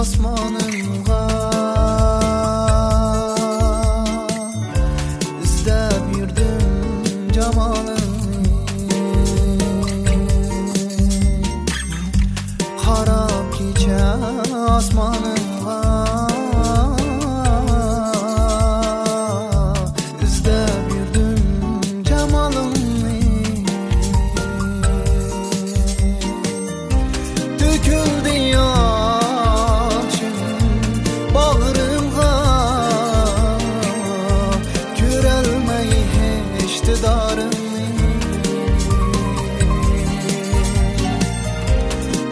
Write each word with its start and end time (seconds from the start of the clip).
osmonimga 0.00 1.22
izlab 5.44 6.04
yurdim 6.18 6.62
jamolingni 7.36 8.52
qaro 12.82 13.24
kecha 13.56 14.06
osmonim 14.76 15.49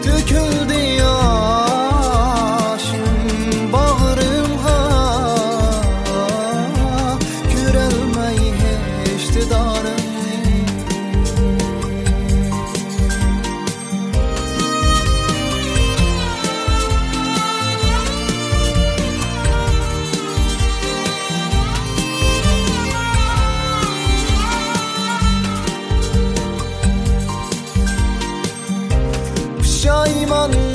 Döküldü 0.09 0.78
Pişayman 30.29 30.68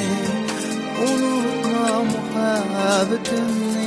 Unutma 1.03 2.03
muhabbetimle 2.03 3.86